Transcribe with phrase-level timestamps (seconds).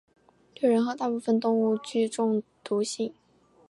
[0.55, 3.13] 对人和大部分动物具中毒性。